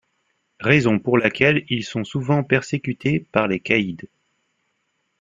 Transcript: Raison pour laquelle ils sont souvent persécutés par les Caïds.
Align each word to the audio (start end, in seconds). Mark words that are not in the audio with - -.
Raison 0.59 0.97
pour 0.97 1.19
laquelle 1.19 1.63
ils 1.69 1.83
sont 1.83 2.03
souvent 2.03 2.43
persécutés 2.43 3.19
par 3.31 3.47
les 3.47 3.59
Caïds. 3.59 4.07